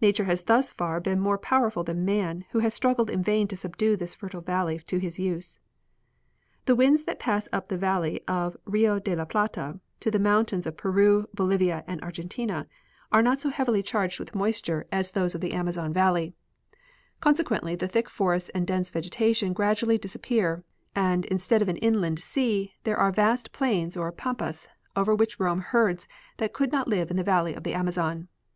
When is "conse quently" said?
17.20-17.76